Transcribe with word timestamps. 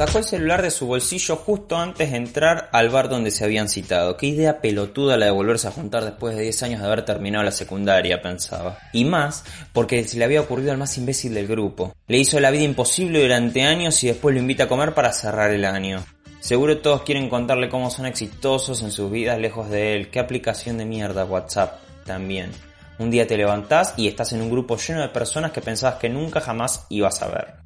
Sacó 0.00 0.16
el 0.16 0.24
celular 0.24 0.62
de 0.62 0.70
su 0.70 0.86
bolsillo 0.86 1.36
justo 1.36 1.76
antes 1.76 2.10
de 2.10 2.16
entrar 2.16 2.70
al 2.72 2.88
bar 2.88 3.10
donde 3.10 3.30
se 3.30 3.44
habían 3.44 3.68
citado. 3.68 4.16
Qué 4.16 4.28
idea 4.28 4.62
pelotuda 4.62 5.18
la 5.18 5.26
de 5.26 5.30
volverse 5.30 5.68
a 5.68 5.72
juntar 5.72 6.06
después 6.06 6.34
de 6.34 6.42
10 6.42 6.62
años 6.62 6.80
de 6.80 6.86
haber 6.86 7.04
terminado 7.04 7.44
la 7.44 7.52
secundaria, 7.52 8.22
pensaba. 8.22 8.78
Y 8.94 9.04
más, 9.04 9.44
porque 9.74 10.02
se 10.04 10.16
le 10.16 10.24
había 10.24 10.40
ocurrido 10.40 10.72
al 10.72 10.78
más 10.78 10.96
imbécil 10.96 11.34
del 11.34 11.46
grupo. 11.46 11.94
Le 12.06 12.16
hizo 12.16 12.40
la 12.40 12.50
vida 12.50 12.64
imposible 12.64 13.20
durante 13.20 13.62
años 13.64 14.02
y 14.02 14.06
después 14.06 14.34
lo 14.34 14.40
invita 14.40 14.64
a 14.64 14.68
comer 14.68 14.94
para 14.94 15.12
cerrar 15.12 15.50
el 15.50 15.66
año. 15.66 16.02
Seguro 16.40 16.78
todos 16.78 17.02
quieren 17.02 17.28
contarle 17.28 17.68
cómo 17.68 17.90
son 17.90 18.06
exitosos 18.06 18.80
en 18.80 18.92
sus 18.92 19.10
vidas 19.10 19.38
lejos 19.38 19.68
de 19.68 19.96
él. 19.96 20.08
Qué 20.08 20.18
aplicación 20.18 20.78
de 20.78 20.86
mierda 20.86 21.26
WhatsApp 21.26 21.78
también. 22.06 22.52
Un 22.98 23.10
día 23.10 23.26
te 23.26 23.36
levantás 23.36 23.92
y 23.98 24.08
estás 24.08 24.32
en 24.32 24.40
un 24.40 24.50
grupo 24.50 24.78
lleno 24.78 25.02
de 25.02 25.08
personas 25.10 25.52
que 25.52 25.60
pensabas 25.60 25.96
que 25.96 26.08
nunca 26.08 26.40
jamás 26.40 26.86
ibas 26.88 27.20
a 27.20 27.28
ver. 27.28 27.59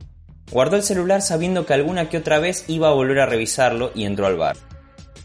Guardó 0.50 0.76
el 0.76 0.82
celular 0.82 1.22
sabiendo 1.22 1.66
que 1.66 1.74
alguna 1.74 2.08
que 2.08 2.18
otra 2.18 2.38
vez 2.38 2.64
iba 2.68 2.88
a 2.88 2.92
volver 2.92 3.20
a 3.20 3.26
revisarlo 3.26 3.90
y 3.94 4.04
entró 4.04 4.26
al 4.26 4.36
bar. 4.36 4.56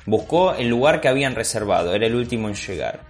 Buscó 0.05 0.53
el 0.55 0.69
lugar 0.69 1.01
que 1.01 1.07
habían 1.07 1.35
reservado, 1.35 1.93
era 1.93 2.07
el 2.07 2.15
último 2.15 2.47
en 2.47 2.55
llegar. 2.55 3.01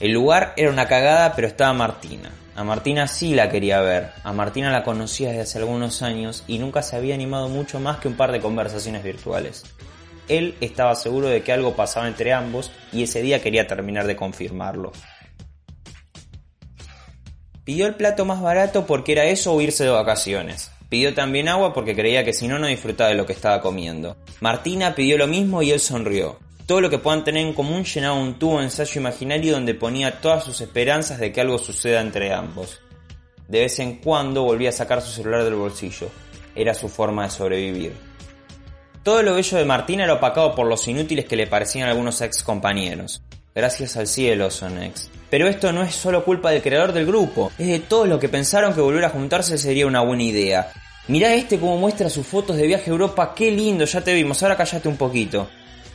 El 0.00 0.12
lugar 0.12 0.52
era 0.56 0.70
una 0.70 0.86
cagada, 0.86 1.32
pero 1.34 1.48
estaba 1.48 1.72
Martina. 1.72 2.30
A 2.54 2.64
Martina 2.64 3.06
sí 3.06 3.34
la 3.34 3.48
quería 3.48 3.80
ver. 3.80 4.12
A 4.24 4.32
Martina 4.32 4.70
la 4.70 4.82
conocía 4.82 5.28
desde 5.28 5.42
hace 5.42 5.58
algunos 5.58 6.02
años 6.02 6.44
y 6.46 6.58
nunca 6.58 6.82
se 6.82 6.96
había 6.96 7.14
animado 7.14 7.48
mucho 7.48 7.80
más 7.80 7.98
que 7.98 8.08
un 8.08 8.16
par 8.16 8.32
de 8.32 8.40
conversaciones 8.40 9.02
virtuales. 9.02 9.64
Él 10.28 10.56
estaba 10.60 10.94
seguro 10.94 11.28
de 11.28 11.42
que 11.42 11.52
algo 11.52 11.76
pasaba 11.76 12.08
entre 12.08 12.32
ambos 12.32 12.70
y 12.92 13.02
ese 13.02 13.22
día 13.22 13.40
quería 13.40 13.66
terminar 13.66 14.06
de 14.06 14.16
confirmarlo. 14.16 14.92
Pidió 17.64 17.86
el 17.86 17.94
plato 17.94 18.24
más 18.24 18.40
barato 18.40 18.86
porque 18.86 19.12
era 19.12 19.24
eso 19.24 19.52
o 19.52 19.60
irse 19.60 19.84
de 19.84 19.90
vacaciones. 19.90 20.70
Pidió 20.96 21.12
también 21.12 21.46
agua 21.50 21.74
porque 21.74 21.94
creía 21.94 22.24
que 22.24 22.32
si 22.32 22.48
no, 22.48 22.58
no 22.58 22.68
disfrutaba 22.68 23.10
de 23.10 23.16
lo 23.16 23.26
que 23.26 23.34
estaba 23.34 23.60
comiendo. 23.60 24.16
Martina 24.40 24.94
pidió 24.94 25.18
lo 25.18 25.26
mismo 25.26 25.60
y 25.60 25.70
él 25.70 25.78
sonrió. 25.78 26.38
Todo 26.64 26.80
lo 26.80 26.88
que 26.88 26.96
puedan 26.96 27.22
tener 27.22 27.46
en 27.46 27.52
común 27.52 27.84
llenaba 27.84 28.14
un 28.14 28.38
tubo 28.38 28.62
ensayo 28.62 28.98
imaginario 28.98 29.52
donde 29.52 29.74
ponía 29.74 30.22
todas 30.22 30.42
sus 30.42 30.58
esperanzas 30.62 31.18
de 31.18 31.32
que 31.32 31.42
algo 31.42 31.58
suceda 31.58 32.00
entre 32.00 32.32
ambos. 32.32 32.80
De 33.46 33.60
vez 33.60 33.78
en 33.78 33.96
cuando 33.96 34.44
volvía 34.44 34.70
a 34.70 34.72
sacar 34.72 35.02
su 35.02 35.10
celular 35.10 35.44
del 35.44 35.56
bolsillo. 35.56 36.08
Era 36.54 36.72
su 36.72 36.88
forma 36.88 37.24
de 37.24 37.30
sobrevivir. 37.30 37.92
Todo 39.02 39.22
lo 39.22 39.34
bello 39.34 39.58
de 39.58 39.66
Martina 39.66 40.04
era 40.04 40.14
opacado 40.14 40.54
por 40.54 40.66
los 40.66 40.88
inútiles 40.88 41.26
que 41.26 41.36
le 41.36 41.46
parecían 41.46 41.90
algunos 41.90 42.22
ex 42.22 42.42
compañeros. 42.42 43.20
Gracias 43.54 43.98
al 43.98 44.06
cielo 44.06 44.50
son 44.50 44.82
ex. 44.82 45.10
Pero 45.28 45.46
esto 45.46 45.72
no 45.72 45.82
es 45.82 45.94
solo 45.94 46.24
culpa 46.24 46.52
del 46.52 46.62
creador 46.62 46.94
del 46.94 47.04
grupo, 47.04 47.52
es 47.58 47.66
de 47.66 47.80
todos 47.80 48.08
los 48.08 48.18
que 48.18 48.30
pensaron 48.30 48.72
que 48.72 48.80
volver 48.80 49.04
a 49.04 49.10
juntarse 49.10 49.58
sería 49.58 49.86
una 49.86 50.00
buena 50.00 50.22
idea. 50.22 50.72
Mirá 51.08 51.32
este 51.34 51.58
como 51.60 51.76
muestra 51.78 52.10
sus 52.10 52.26
fotos 52.26 52.56
de 52.56 52.66
viaje 52.66 52.90
a 52.90 52.92
Europa, 52.92 53.32
qué 53.34 53.50
lindo, 53.50 53.84
ya 53.84 54.00
te 54.00 54.12
vimos, 54.12 54.42
ahora 54.42 54.56
callate 54.56 54.88
un 54.88 54.96
poquito. 54.96 55.48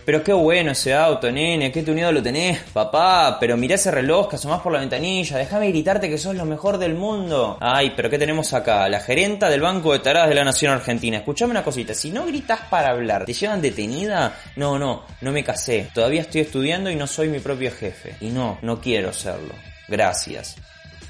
Pero 0.05 0.23
qué 0.23 0.33
bueno 0.33 0.71
ese 0.71 0.93
auto, 0.95 1.31
nene, 1.31 1.71
qué 1.71 1.83
unido 1.89 2.11
lo 2.11 2.23
tenés, 2.23 2.59
papá. 2.73 3.37
Pero 3.39 3.55
mirá 3.55 3.75
ese 3.75 3.91
reloj 3.91 4.29
que 4.29 4.35
asomás 4.35 4.61
por 4.61 4.71
la 4.71 4.79
ventanilla, 4.79 5.37
déjame 5.37 5.67
gritarte 5.67 6.09
que 6.09 6.17
sos 6.17 6.35
lo 6.35 6.45
mejor 6.45 6.77
del 6.77 6.95
mundo. 6.95 7.57
Ay, 7.59 7.93
pero 7.95 8.09
¿qué 8.09 8.17
tenemos 8.17 8.51
acá? 8.53 8.89
La 8.89 8.99
gerenta 8.99 9.49
del 9.49 9.61
Banco 9.61 9.93
de 9.93 9.99
Taradas 9.99 10.29
de 10.29 10.35
la 10.35 10.43
Nación 10.43 10.73
Argentina. 10.73 11.17
Escuchame 11.17 11.51
una 11.51 11.63
cosita, 11.63 11.93
si 11.93 12.09
no 12.09 12.25
gritas 12.25 12.61
para 12.69 12.89
hablar, 12.89 13.25
¿te 13.25 13.33
llevan 13.33 13.61
detenida? 13.61 14.35
No, 14.55 14.79
no, 14.79 15.03
no 15.21 15.31
me 15.31 15.43
casé. 15.43 15.89
Todavía 15.93 16.21
estoy 16.21 16.41
estudiando 16.41 16.89
y 16.89 16.95
no 16.95 17.05
soy 17.05 17.27
mi 17.27 17.39
propio 17.39 17.71
jefe. 17.71 18.15
Y 18.21 18.29
no, 18.29 18.57
no 18.63 18.81
quiero 18.81 19.13
serlo. 19.13 19.53
Gracias. 19.87 20.55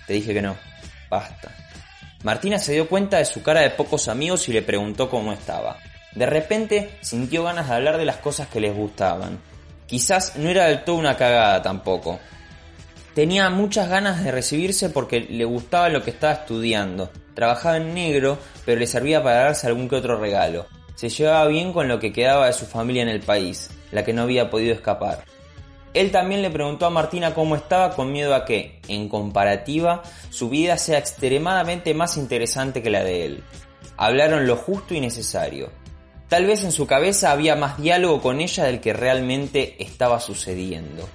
Te 0.06 0.14
dije 0.14 0.34
que 0.34 0.42
no. 0.42 0.58
Basta. 1.09 1.52
Martina 2.24 2.59
se 2.59 2.74
dio 2.74 2.88
cuenta 2.88 3.18
de 3.18 3.26
su 3.26 3.42
cara 3.42 3.62
de 3.62 3.72
pocos 3.72 4.08
amigos 4.08 4.48
y 4.48 4.54
le 4.54 4.62
preguntó 4.62 5.09
cómo 5.09 5.34
estaba. 5.34 5.78
De 6.14 6.26
repente 6.26 6.98
sintió 7.02 7.44
ganas 7.44 7.68
de 7.68 7.76
hablar 7.76 7.98
de 7.98 8.06
las 8.06 8.18
cosas 8.18 8.48
que 8.48 8.59
les 8.59 8.76
gustaban. 8.76 9.40
Quizás 9.88 10.36
no 10.36 10.50
era 10.50 10.66
del 10.66 10.84
todo 10.84 10.98
una 10.98 11.18
cagada 11.18 11.62
tampoco. 11.62 12.20
Tenía 13.16 13.50
muchas 13.50 13.90
ganas 13.90 14.24
de 14.24 14.32
recibirse 14.32 14.90
porque 14.90 15.20
le 15.22 15.46
gustaba 15.46 15.90
lo 15.90 16.04
que 16.04 16.12
estaba 16.12 16.34
estudiando. 16.34 17.09
Trabajaba 17.34 17.78
en 17.78 17.94
negro, 17.94 18.38
pero 18.66 18.80
le 18.80 18.88
servía 18.88 19.24
para 19.24 19.44
darse 19.44 19.68
algún 19.68 19.90
que 19.90 19.96
otro 19.96 20.18
regalo. 20.18 20.68
Se 20.96 21.09
llevaba 21.09 21.48
bien 21.48 21.74
con 21.74 21.88
lo 21.88 22.00
que 22.00 22.14
quedaba 22.14 22.46
de 22.46 22.53
su 22.53 22.66
familia 22.66 23.02
en 23.02 23.09
el 23.09 23.22
país, 23.22 23.70
la 23.92 24.06
que 24.06 24.14
no 24.14 24.22
había 24.22 24.50
podido 24.50 24.74
escapar. 24.74 25.26
Él 25.94 26.12
también 26.12 26.41
le 26.41 26.50
preguntó 26.50 26.85
a 26.85 26.90
Martina 26.90 27.34
cómo 27.34 27.56
estaba 27.56 27.96
con 27.96 28.12
miedo 28.12 28.34
a 28.34 28.46
que, 28.46 28.79
en 28.88 29.09
comparativa, 29.09 30.03
su 30.29 30.50
vida 30.50 30.78
sea 30.78 30.97
extremadamente 30.97 31.94
más 31.94 32.16
interesante 32.18 32.81
que 32.81 32.90
la 32.90 33.03
de 33.03 33.25
él. 33.25 33.44
Hablaron 33.97 34.47
lo 34.47 34.56
justo 34.56 34.94
y 34.94 35.02
necesario. 35.02 35.69
Tal 36.29 36.46
vez 36.46 36.63
en 36.63 36.72
su 36.72 36.88
cabeza 36.88 37.31
había 37.31 37.57
más 37.57 37.78
diálogo 37.78 38.22
con 38.22 38.40
ella 38.40 38.63
del 38.63 38.79
que 38.79 38.94
realmente 38.94 39.75
estaba 39.84 40.22
sucediendo. 40.22 41.09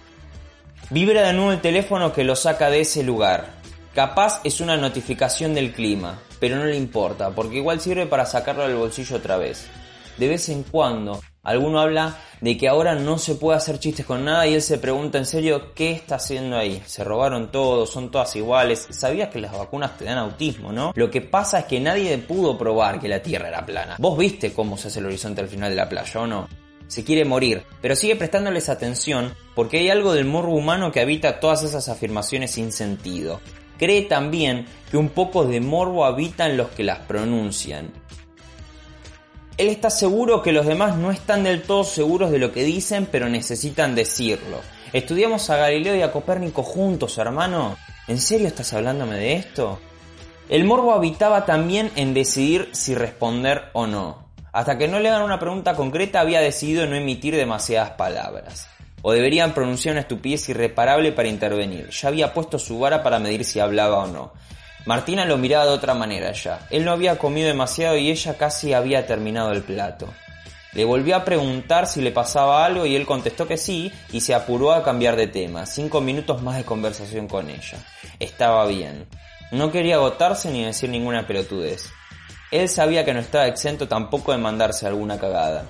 Vibra 0.91 1.27
de 1.27 1.33
nuevo 1.33 1.53
el 1.53 1.63
teléfono 1.63 2.13
que 2.13 2.23
lo 2.23 2.37
saca 2.37 2.69
de 2.69 2.81
ese 2.81 3.03
lugar. 3.03 3.55
Capaz 3.95 4.43
es 4.45 4.61
una 4.61 4.77
notificación 4.77 5.55
del 5.55 5.73
clima, 5.73 6.21
pero 6.39 6.57
no 6.57 6.67
le 6.67 6.77
importa, 6.77 7.31
porque 7.31 7.57
igual 7.57 7.81
sirve 7.81 8.05
para 8.05 8.27
sacarlo 8.27 8.65
del 8.65 8.77
bolsillo 8.77 9.17
otra 9.17 9.39
vez. 9.39 9.67
De 10.19 10.29
vez 10.29 10.51
en 10.51 10.65
cuando, 10.65 11.23
alguno 11.47 11.81
habla 11.81 12.19
de 12.41 12.57
que 12.57 12.69
ahora 12.69 12.95
no 12.95 13.19
se 13.19 13.37
puede 13.37 13.57
hacer 13.57 13.79
chistes 13.79 14.05
con 14.05 14.25
nada 14.25 14.47
y 14.47 14.55
él 14.55 14.63
se 14.63 14.79
pregunta 14.79 15.19
en 15.19 15.27
serio 15.27 15.73
qué 15.75 15.93
está 15.93 16.17
haciendo 16.17 16.57
ahí. 16.57 16.83
Se 16.87 17.05
robaron 17.05 17.51
todo, 17.51 17.87
son 17.87 18.11
todas 18.11 18.35
iguales. 18.37 18.87
Sabías 18.91 19.31
que 19.31 19.41
las 19.41 19.53
vacunas 19.53 19.97
te 19.97 20.05
dan 20.05 20.19
autismo, 20.19 20.73
¿no? 20.73 20.93
Lo 20.95 21.11
que 21.11 21.23
pasa 21.23 21.61
es 21.61 21.65
que 21.67 21.81
nadie 21.81 22.19
pudo 22.19 22.59
probar 22.59 23.01
que 23.01 23.09
la 23.09 23.23
Tierra 23.23 23.49
era 23.49 23.65
plana. 23.65 23.97
Vos 23.99 24.19
viste 24.19 24.53
cómo 24.53 24.77
se 24.77 24.89
hace 24.89 24.99
el 24.99 25.07
horizonte 25.07 25.41
al 25.41 25.49
final 25.49 25.71
de 25.71 25.77
la 25.77 25.89
playa, 25.89 26.21
¿o 26.21 26.27
no? 26.27 26.49
Se 26.89 27.05
quiere 27.05 27.25
morir, 27.25 27.65
pero 27.81 27.97
sigue 27.97 28.17
prestándoles 28.17 28.69
atención 28.69 29.35
porque 29.55 29.79
hay 29.79 29.91
algo 29.91 30.13
del 30.13 30.25
morbo 30.25 30.55
humano 30.55 30.93
que 30.93 31.01
habita 31.01 31.41
todas 31.41 31.63
esas 31.63 31.89
afirmaciones 31.89 32.53
sin 32.53 32.71
sentido. 32.71 33.41
Cree 33.79 34.03
también 34.03 34.67
que 34.91 34.97
un 34.97 35.09
poco 35.09 35.45
de 35.45 35.61
morbo 35.61 36.05
habita 36.05 36.47
en 36.47 36.57
los 36.57 36.69
que 36.69 36.85
las 36.85 37.01
pronuncian 37.01 37.93
él 39.59 39.69
está 39.69 39.89
seguro 39.89 40.43
que 40.43 40.53
los 40.53 40.67
demás 40.67 40.97
no 40.97 41.11
están 41.11 41.45
del 41.45 41.63
todo 41.63 41.85
seguros 41.85 42.31
de 42.31 42.39
lo 42.39 42.53
que 42.53 42.65
dicen, 42.65 43.09
pero 43.11 43.29
necesitan 43.29 43.95
decirlo. 43.95 44.61
Estudiamos 44.93 45.49
a 45.49 45.57
Galileo 45.57 45.97
y 45.97 46.03
a 46.03 46.13
Copérnico 46.13 46.63
juntos, 46.63 47.17
hermano. 47.19 47.77
¿En 48.07 48.21
serio 48.21 48.49
estás 48.49 48.73
hablándome 48.75 49.17
de 49.17 49.35
esto? 49.35 49.81
El 50.49 50.65
morbo 50.65 50.93
habitaba 50.93 51.47
también 51.47 51.91
en 51.97 52.13
decidir 52.13 52.69
si 52.73 52.95
responder 52.95 53.65
o 53.73 53.87
no. 53.87 54.27
Hasta 54.53 54.79
que 54.79 54.89
no 54.89 55.01
le 55.01 55.09
hagan 55.09 55.23
una 55.23 55.41
pregunta 55.41 55.75
concreta 55.75 56.21
había 56.21 56.41
decidido 56.41 56.87
no 56.87 56.95
emitir 56.95 57.35
demasiadas 57.35 57.91
palabras. 57.93 58.69
O 59.03 59.13
deberían 59.13 59.55
pronunciar 59.55 59.95
una 59.95 60.03
estupidez 60.03 60.49
irreparable 60.49 61.13
para 61.13 61.29
intervenir. 61.29 61.91
Ya 61.91 62.09
había 62.09 62.35
puesto 62.35 62.59
su 62.59 62.79
vara 62.79 63.03
para 63.03 63.19
medir 63.19 63.45
si 63.45 63.59
hablaba 63.59 64.05
o 64.05 64.07
no. 64.07 64.33
Martina 64.87 65.25
lo 65.25 65.37
miraba 65.37 65.67
de 65.67 65.73
otra 65.73 65.95
manera 65.95 66.31
ya. 66.33 66.61
Él 66.71 66.85
no 66.85 66.93
había 66.93 67.19
comido 67.19 67.49
demasiado 67.49 67.97
y 67.97 68.09
ella 68.09 68.39
casi 68.39 68.73
había 68.73 69.05
terminado 69.05 69.51
el 69.51 69.63
plato. 69.63 70.15
Le 70.75 70.85
volvió 70.85 71.17
a 71.17 71.25
preguntar 71.25 71.89
si 71.89 72.01
le 72.01 72.13
pasaba 72.13 72.65
algo 72.65 72.87
y 72.87 72.95
él 72.95 73.05
contestó 73.05 73.49
que 73.49 73.57
sí 73.57 73.91
y 74.13 74.21
se 74.21 74.33
apuró 74.33 74.73
a 74.73 74.85
cambiar 74.85 75.17
de 75.17 75.27
tema. 75.27 75.67
Cinco 75.67 76.01
minutos 76.01 76.41
más 76.41 76.57
de 76.57 76.65
conversación 76.65 77.27
con 77.27 77.51
ella. 77.51 77.79
Estaba 78.21 78.65
bien. 78.67 79.07
No 79.51 79.73
quería 79.73 79.97
agotarse 79.97 80.51
ni 80.51 80.65
decir 80.65 80.89
ninguna 80.89 81.27
pelotudez. 81.27 81.91
Él 82.53 82.69
sabía 82.69 83.05
que 83.05 83.13
no 83.13 83.21
estaba 83.21 83.49
exento 83.49 83.89
tampoco 83.89 84.31
de 84.31 84.39
mandarse 84.39 84.87
alguna 84.87 85.19
cagada. 85.19 85.65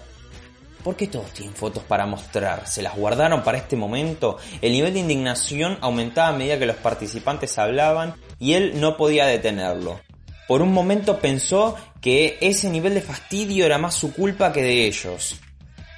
¿Por 0.86 0.94
qué 0.94 1.08
todos 1.08 1.32
tienen 1.32 1.52
fotos 1.52 1.82
para 1.82 2.06
mostrar? 2.06 2.68
¿Se 2.68 2.80
las 2.80 2.94
guardaron 2.94 3.42
para 3.42 3.58
este 3.58 3.74
momento? 3.74 4.36
El 4.62 4.70
nivel 4.70 4.94
de 4.94 5.00
indignación 5.00 5.78
aumentaba 5.80 6.28
a 6.28 6.38
medida 6.38 6.60
que 6.60 6.66
los 6.66 6.76
participantes 6.76 7.58
hablaban 7.58 8.14
y 8.38 8.52
él 8.52 8.80
no 8.80 8.96
podía 8.96 9.26
detenerlo. 9.26 10.00
Por 10.46 10.62
un 10.62 10.72
momento 10.72 11.18
pensó 11.18 11.74
que 12.00 12.38
ese 12.40 12.70
nivel 12.70 12.94
de 12.94 13.00
fastidio 13.00 13.66
era 13.66 13.78
más 13.78 13.96
su 13.96 14.14
culpa 14.14 14.52
que 14.52 14.62
de 14.62 14.86
ellos. 14.86 15.40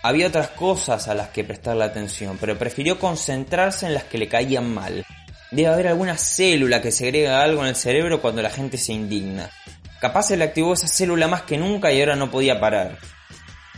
Había 0.02 0.29
otras 0.29 0.49
cosas 0.49 1.06
a 1.06 1.14
las 1.14 1.29
que 1.29 1.44
prestarle 1.44 1.85
atención, 1.85 2.38
pero 2.40 2.56
prefirió 2.56 2.99
concentrarse 2.99 3.85
en 3.85 3.93
las 3.93 4.05
que 4.05 4.17
le 4.17 4.26
caían 4.26 4.73
mal. 4.73 5.05
Debe 5.50 5.69
haber 5.69 5.88
alguna 5.88 6.17
célula 6.17 6.81
que 6.81 6.93
segrega 6.93 7.43
algo 7.43 7.61
en 7.61 7.69
el 7.69 7.76
cerebro 7.76 8.23
cuando 8.23 8.40
la 8.40 8.49
gente 8.49 8.79
se 8.79 8.94
indigna. 8.94 9.50
Capaz 10.00 10.29
se 10.29 10.38
le 10.38 10.44
activó 10.44 10.73
esa 10.73 10.88
célula 10.88 11.29
más 11.29 11.43
que 11.43 11.58
nunca 11.58 11.93
y 11.93 12.00
ahora 12.00 12.17
no 12.17 12.31
podía 12.31 12.58
parar. 12.58 12.96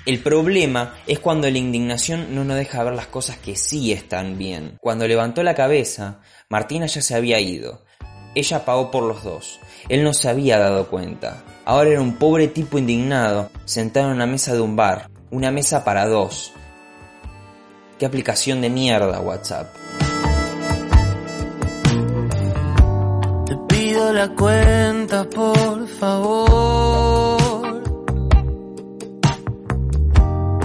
El 0.07 0.23
problema 0.23 0.95
es 1.07 1.19
cuando 1.19 1.51
la 1.51 1.59
indignación 1.59 2.35
no 2.35 2.43
nos 2.43 2.57
deja 2.57 2.83
ver 2.83 2.95
las 2.95 3.07
cosas 3.07 3.37
que 3.37 3.55
sí 3.55 3.93
están 3.93 4.39
bien. 4.39 4.79
Cuando 4.81 5.07
levantó 5.07 5.43
la 5.43 5.55
cabeza, 5.55 6.21
Martina 6.49 6.87
ya 6.87 7.03
se 7.03 7.15
había 7.15 7.39
ido. 7.39 7.83
Ella 8.35 8.65
pagó 8.65 8.91
por 8.91 9.03
los 9.03 9.23
dos. 9.23 9.61
Él 9.89 10.03
no 10.03 10.15
se 10.15 10.31
había 10.31 10.59
dado 10.59 10.89
cuenta. 10.89 11.45
Ahora 11.67 11.91
era 11.91 12.01
un 12.01 12.17
pobre 12.17 12.49
tipo 12.49 12.79
indignado, 12.79 13.51
sentado 13.67 14.07
en 14.07 14.15
una 14.15 14.27
mesa 14.27 14.55
de 14.55 14.61
un 14.61 14.75
bar. 14.75 15.11
Una 15.31 15.51
mesa 15.51 15.85
para 15.85 16.07
dos. 16.07 16.53
Qué 17.99 18.07
aplicación 18.07 18.63
de 18.63 18.71
mierda 18.71 19.21
WhatsApp. 19.21 19.75
Te 23.45 23.57
pido 23.69 24.13
la 24.15 24.29
cuenta, 24.35 25.29
por 25.29 25.87
favor. 25.87 27.40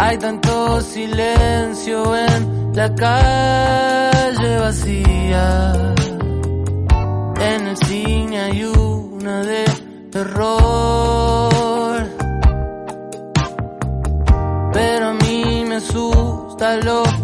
Hay 0.07 0.19
tanto 0.19 0.81
silencio 0.81 2.15
en 2.15 2.75
la 2.75 2.93
calle 2.93 4.59
vacía. 4.59 5.73
En 7.39 7.67
el 7.67 7.77
cine 7.77 8.39
hay 8.39 8.63
una 8.65 9.41
de 9.41 9.65
terror. 10.11 12.03
Pero 14.73 15.07
a 15.07 15.13
mí 15.13 15.65
me 15.67 15.77
asusta 15.77 16.77
lo 16.83 17.01
que. 17.01 17.14